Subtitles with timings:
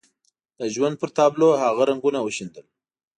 [0.59, 2.65] د ژوند پر تابلو هغه رنګونه وشيندل.